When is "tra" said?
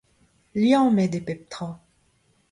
1.51-1.69